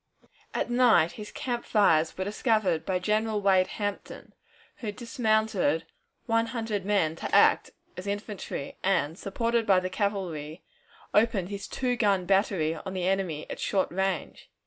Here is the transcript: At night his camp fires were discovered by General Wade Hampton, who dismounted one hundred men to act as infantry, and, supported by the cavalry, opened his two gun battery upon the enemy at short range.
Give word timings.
At 0.55 0.71
night 0.71 1.11
his 1.11 1.31
camp 1.31 1.63
fires 1.63 2.17
were 2.17 2.23
discovered 2.23 2.87
by 2.87 2.97
General 2.97 3.39
Wade 3.39 3.67
Hampton, 3.77 4.33
who 4.77 4.91
dismounted 4.91 5.85
one 6.25 6.47
hundred 6.47 6.85
men 6.87 7.15
to 7.17 7.35
act 7.35 7.69
as 7.95 8.07
infantry, 8.07 8.77
and, 8.81 9.15
supported 9.15 9.67
by 9.67 9.79
the 9.79 9.91
cavalry, 9.91 10.63
opened 11.13 11.49
his 11.49 11.67
two 11.67 11.95
gun 11.95 12.25
battery 12.25 12.71
upon 12.73 12.93
the 12.95 13.07
enemy 13.07 13.47
at 13.47 13.59
short 13.59 13.91
range. 13.91 14.49